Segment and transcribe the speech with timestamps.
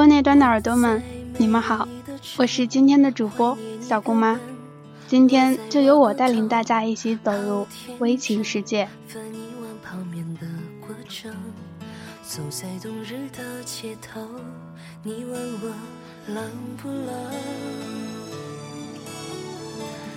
[0.00, 1.02] 电波那端的耳朵们，
[1.36, 1.86] 你们好，
[2.38, 4.40] 我是今天的主播小姑妈，
[5.06, 7.66] 今天就由我带领大家一起走入
[7.98, 8.88] 微情世界。
[12.22, 14.22] 走在冬日的街头，
[15.02, 15.70] 你问我
[16.28, 17.06] 冷不冷？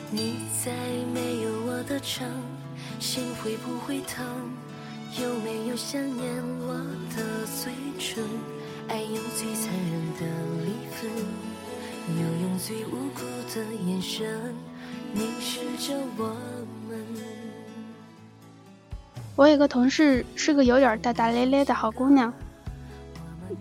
[0.09, 0.71] 你在
[1.13, 2.25] 没有我的城，
[3.01, 4.25] 心会不会疼？
[5.21, 6.73] 有没有想念我
[7.13, 8.23] 的嘴唇？
[8.93, 10.27] 爱用最残忍的
[10.63, 11.09] 离分，
[12.15, 14.53] 又用最无辜的眼神
[15.11, 16.25] 凝视着我
[16.87, 17.03] 们。
[19.35, 22.31] 我有个同事是个有点大大咧咧的好姑娘，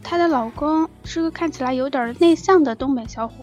[0.02, 3.36] 她的老公是个看起来有点内向的东北小伙。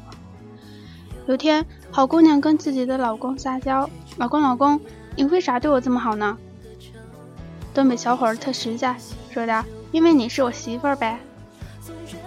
[1.25, 4.79] 有天，好姑娘跟自己的老公撒娇：“老公，老公，
[5.15, 6.37] 你为啥对我这么好呢？”
[7.73, 8.95] 东北小伙特实在，
[9.31, 11.19] 说道：“因为你是我媳妇儿呗。”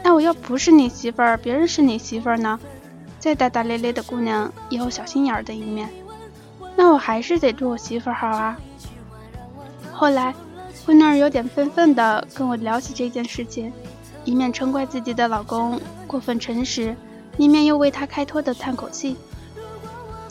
[0.02, 2.58] 那我要不是你媳妇儿，别人是你媳妇儿呢？
[3.18, 5.88] 再大大咧咧的姑娘也有小心眼儿的一面，
[6.74, 8.58] 那我还是得对我媳妇儿好啊。
[9.92, 10.34] 后来，
[10.84, 13.72] 惠娜有点愤愤的跟我聊起这件事情，
[14.24, 16.96] 一面嗔怪自己的老公过分诚实，
[17.36, 19.16] 一面又为他开脱的叹口气。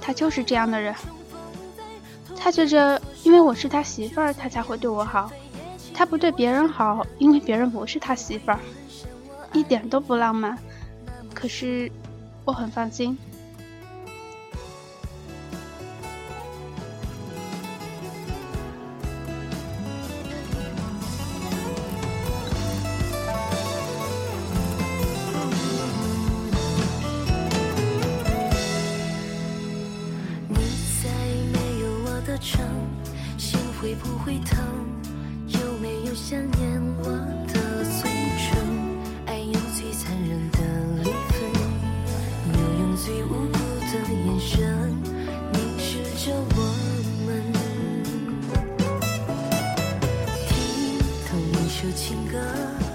[0.01, 0.93] 他就是这样的人，
[2.35, 5.31] 他觉着因为我是他媳妇儿，他才会对我好，
[5.93, 8.59] 他不对别人好，因为别人不是他媳妇儿。
[9.53, 10.57] 一点都不浪漫，
[11.33, 11.91] 可是
[12.45, 13.17] 我很放心。
[30.47, 30.57] 你
[31.03, 31.09] 在
[31.51, 32.65] 没有我的城，
[33.37, 34.57] 心会不会疼？
[35.47, 37.09] 有没有想念我
[37.47, 38.20] 的嘴？
[39.91, 40.57] 最残忍的
[41.03, 41.51] 离分，
[42.53, 44.95] 又用最无辜的眼神
[45.51, 46.59] 凝视着我
[47.25, 47.29] 们。
[50.47, 50.49] 听
[51.27, 52.90] 同一首情歌。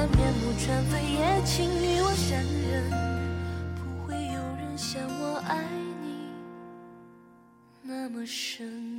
[0.00, 2.90] 算面目全非，也请与我相认。
[3.76, 5.62] 不会有人像我爱
[6.00, 6.30] 你
[7.82, 8.89] 那么深。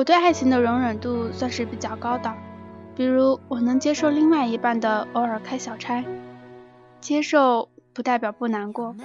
[0.00, 2.34] 我对爱情的容忍度算是比较高的，
[2.96, 6.02] 比如我能接受另外一半的偶尔开小差，
[7.02, 8.96] 接受不代表不难过。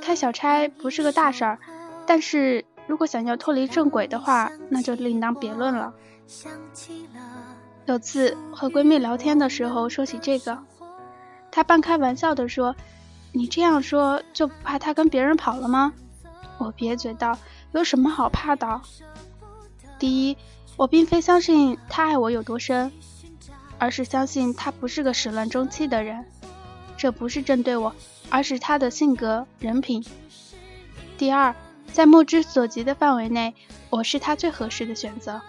[0.00, 1.58] 开小差不是个大事儿，
[2.06, 5.92] 但是如果想要脱离正轨的话，那就另当别论了。
[7.86, 10.56] 有次和闺蜜聊天的时候说起这个，
[11.50, 12.76] 她半开玩笑的说
[13.34, 15.92] ：“你这样说就不怕他跟别人跑了吗？”
[16.58, 17.36] 我瘪嘴道
[17.74, 18.80] ：“有什么好怕的？”
[20.04, 20.36] 第一，
[20.76, 22.92] 我并非相信他爱我有多深，
[23.78, 26.26] 而是相信他不是个始乱终弃的人。
[26.98, 27.94] 这不是针对我，
[28.28, 30.04] 而是他的性格人品。
[31.16, 31.56] 第二，
[31.90, 33.54] 在目之所及的范围内，
[33.88, 35.40] 我是他最合适的选择。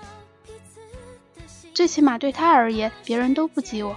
[1.74, 3.94] 最起码对他而言，别人都不及我。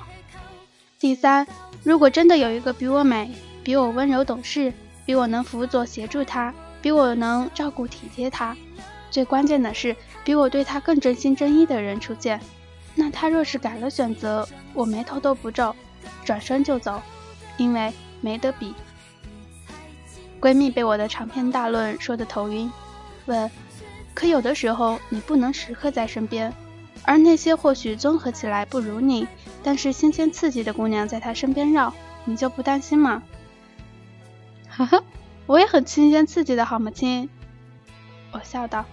[0.98, 1.46] 第三，
[1.84, 3.30] 如果真的有一个比我美、
[3.62, 4.72] 比我温柔懂事、
[5.06, 6.52] 比我能辅佐协助他、
[6.82, 8.56] 比我能照顾体贴他，
[9.10, 9.96] 最关键的是。
[10.24, 12.38] 比我对他更真心真意的人出现，
[12.94, 15.74] 那他若是改了选择，我眉头都不皱，
[16.22, 17.00] 转身就走，
[17.56, 17.90] 因为
[18.20, 18.74] 没得比。
[20.38, 22.70] 闺蜜被我的长篇大论说得头晕，
[23.24, 23.50] 问：
[24.12, 26.52] 可有的时候你不能时刻在身边，
[27.04, 29.26] 而那些或许综合起来不如你，
[29.62, 31.90] 但是新鲜刺激的姑娘在他身边绕，
[32.26, 33.22] 你就不担心吗？
[34.68, 35.02] 呵呵，
[35.46, 37.30] 我也很新鲜刺激的好吗，亲？
[38.30, 38.84] 我笑道。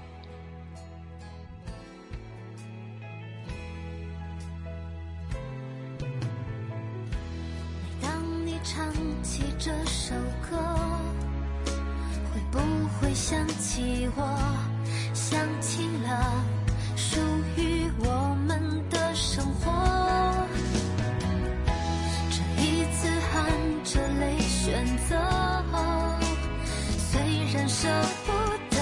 [27.68, 27.88] 舍
[28.26, 28.32] 不
[28.70, 28.78] 得，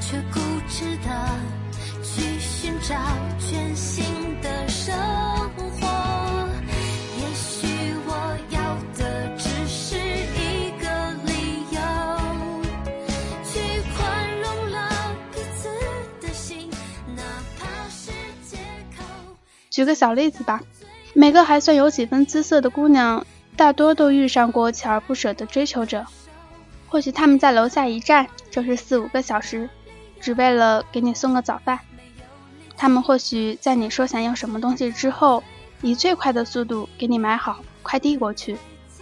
[0.00, 1.10] 却固执的
[2.02, 2.94] 去寻找
[3.38, 4.04] 全新
[4.40, 4.94] 的生
[5.56, 6.48] 活。
[7.18, 7.66] 也许
[8.06, 11.78] 我要的只是一个理由，
[13.44, 13.60] 去
[13.96, 14.88] 宽容了
[15.32, 15.68] 彼此
[16.26, 16.70] 的心，
[17.14, 17.22] 哪
[17.58, 18.10] 怕是
[18.48, 18.56] 借
[18.96, 19.04] 口。
[19.70, 20.62] 举个小例子吧，
[21.14, 23.26] 每个还算有几分姿色的姑娘。
[23.56, 26.04] 大多都遇上过锲而不舍的追求者，
[26.88, 29.68] 或许他们在楼下一站就是四五个小时，
[30.20, 31.78] 只为了给你送个早饭。
[32.76, 35.42] 他们或许在你说想要什么东西之后，
[35.82, 38.56] 以最快的速度给你买好，快递过去，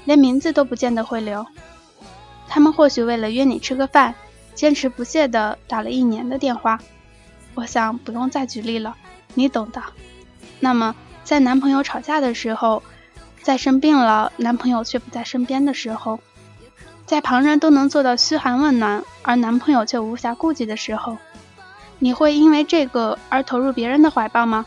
[0.04, 1.44] 连名字都不见得会留。
[2.48, 4.14] 他们或许为了约你吃个饭，
[4.54, 6.78] 坚持不懈地打了一年的电话。
[7.54, 8.96] 我想不用再举例了，
[9.34, 9.82] 你懂的。
[10.60, 10.94] 那么，
[11.24, 12.82] 在男朋友吵架的时候，
[13.42, 16.20] 在生病了男朋友却不在身边的时候，
[17.06, 21.18] 在旁人都能做到嘘寒问暖，而男朋友却无暇顾及的时候，
[21.98, 24.64] 你会因为这个而投入别人的怀抱吗？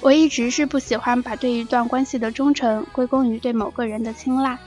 [0.00, 4.58] 我一直是不喜欢把对一段关系的忠诚归功于对某个人的青睐，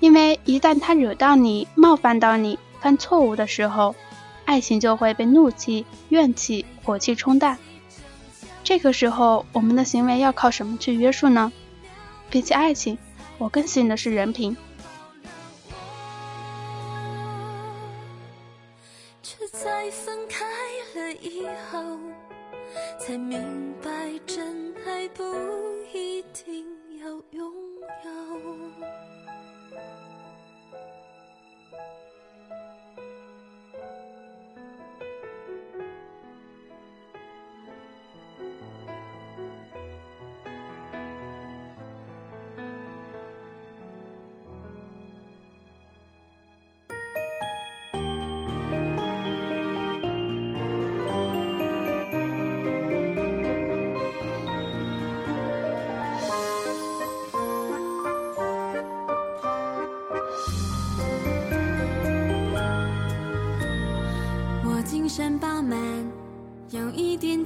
[0.00, 3.94] 因为一旦他惹到你、冒犯到你、犯错误的时候，
[4.44, 7.58] 爱情就会被怒气、怨气、火气冲淡。
[8.64, 11.52] 这个时候，我们的行为要靠什么去约束呢？
[12.30, 12.96] 比起爱情，
[13.38, 14.56] 我更信的是人品。
[19.62, 20.44] 在分开
[21.00, 21.98] 了以后，
[23.00, 23.90] 才明白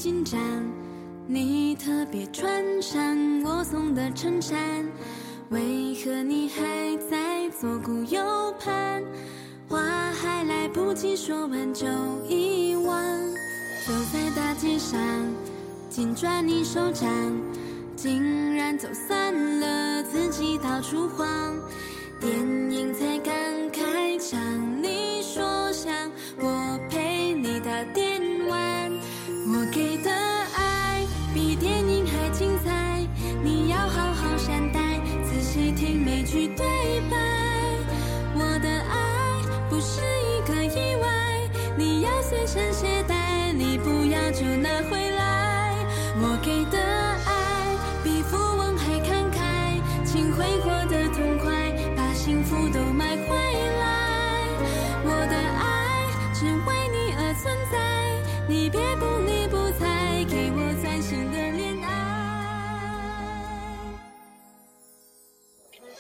[0.00, 0.40] 进展。
[1.26, 2.98] 你特别穿上
[3.44, 4.58] 我送的衬衫，
[5.50, 8.18] 为何你还在左顾右
[8.58, 9.04] 盼？
[9.68, 9.78] 话
[10.12, 11.86] 还来不及说完就
[12.26, 12.98] 遗忘。
[13.86, 14.98] 走在大街上，
[15.90, 17.06] 紧抓你手掌，
[17.94, 21.28] 竟然走散了，自己到处晃。
[22.18, 22.49] 电
[56.40, 56.52] 只为
[56.88, 57.76] 你而存在，
[58.48, 61.90] 你别不理不睬，给我崭新的恋爱。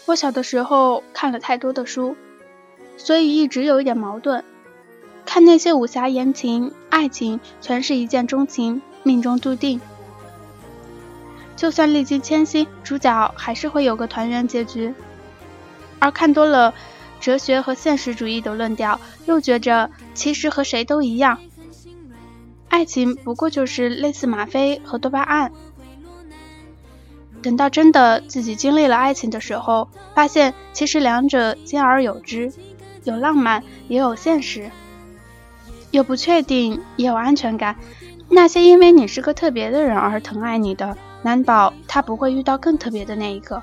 [0.06, 2.16] 我小的时候看了太多的书，
[2.96, 4.42] 所以一直有一点矛盾。
[5.26, 9.78] 看那些武侠言情、爱情，全是一见钟情、命中注定。
[11.54, 14.94] 就算历经千辛，主角还是会有个团圆结局。
[15.98, 16.72] 而看多了
[17.20, 21.38] 哲学和现实主义的论调，又觉着其实和谁都一样，
[22.68, 25.52] 爱情不过就是类似吗啡和多巴胺。
[27.42, 32.52] 等到真的自己经历了爱情的时候，发现其实两者兼而有之，
[33.04, 34.70] 有浪漫，也有现实。
[35.90, 37.76] 有不确定，也有安全感。
[38.28, 43.62] 那些因为你是个特别的人而疼爱你的，难保他不会遇到更特别的那一个。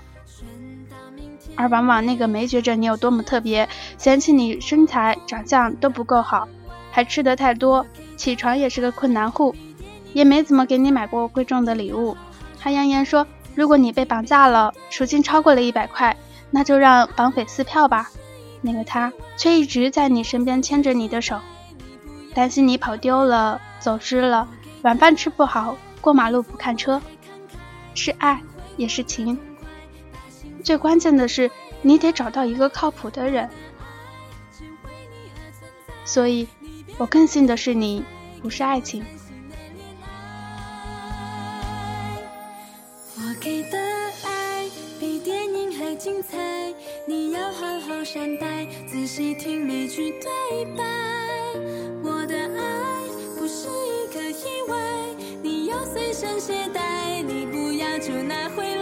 [1.58, 6.48] 而往往那个没觉着你有多么特别，嫌弃你身材长相都不够好，
[6.92, 7.86] 还吃得太多，
[8.16, 9.54] 起床也是个困难户，
[10.14, 12.16] 也没怎么给你买过贵重的礼物，
[12.60, 16.16] 还扬言说如果你被绑架了，赎金超过了一百块，
[16.52, 18.10] 那就让绑匪撕票吧。
[18.62, 21.40] 那个他却一直在你身边牵着你的手。
[22.34, 24.48] 担心你跑丢了、走失了，
[24.84, 27.02] 晚饭吃不好，过马路不看车，
[27.96, 28.40] 是爱
[28.76, 29.40] 也是情。
[30.68, 31.50] 最关键的是，
[31.82, 33.50] 你得找到一个靠谱的人。
[36.04, 36.46] 所以，
[36.98, 38.04] 我更信的是你，
[38.42, 39.02] 不是爱情。
[43.16, 43.78] 我给的
[44.26, 44.66] 爱
[45.00, 46.38] 比电影还精彩，
[47.08, 50.84] 你要好好善待，仔细听每句对白。
[52.04, 53.08] 我的爱
[53.40, 54.76] 不是一个意外，
[55.42, 58.77] 你要随身携带，你不要就拿回来。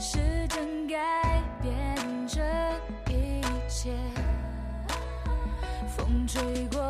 [0.00, 0.16] 时
[0.48, 1.74] 间改变
[2.28, 2.40] 这
[3.12, 3.90] 一切
[5.88, 6.80] 风吹过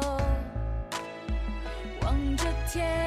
[2.03, 2.98] 望着天。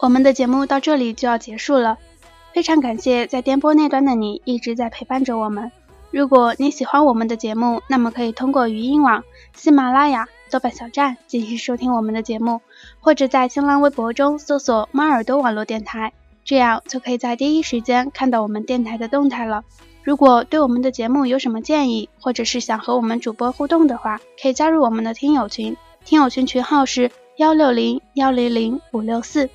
[0.00, 1.98] 我们的节目到这里就要结束了，
[2.54, 5.70] 非常感谢在电波那端的你一直在陪伴着我们。
[6.10, 9.22] 如果你喜欢我们的节目，那么可以通过语音网、
[9.54, 12.62] 喜马拉雅、豆瓣小站继续收听我们的节目，
[13.00, 16.14] 或者在新浪微博中搜索“猫耳朵网络电台”，
[16.44, 19.64] 这样就可以在第一时间看到我们电台的动态了。
[20.02, 25.76] 如果对我们的节目有什么建议，或者是想和我们主播互动的话，可以加入我们的听友群，
[26.06, 29.50] 听友群群号是幺六零幺零零五六四。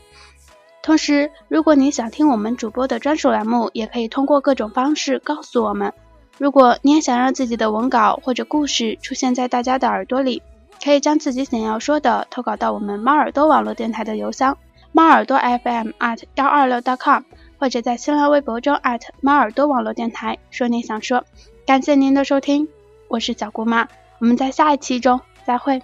[0.85, 5.91] 同时，如果你想听我们主播的专属栏目，也可以通过各种方式告诉我们。
[6.37, 10.43] 如果你也想让自己的文稿或者故事出现在大家的耳朵里，
[10.83, 14.59] 可以将自己想要说的投稿到我们猫耳朵网络电台的邮箱
[14.91, 17.23] 猫耳朵 FM at 幺二六 .com，
[17.57, 21.25] 或者在新浪微博中 at 猫耳朵网络电台说你想说。
[21.65, 22.67] 感谢您的收听，
[23.07, 23.87] 我是小姑妈，
[24.19, 25.81] 我们在下一期中再会。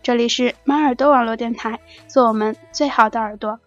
[0.00, 3.58] 这里是猫耳朵网络电台，做我们最好的耳朵。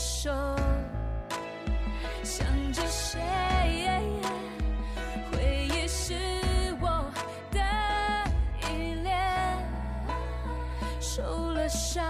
[0.00, 0.30] 手
[2.22, 3.20] 想着谁
[5.30, 6.14] 回忆是
[6.80, 7.04] 我
[7.50, 7.60] 的
[8.62, 9.14] 依恋
[10.98, 12.02] 受了伤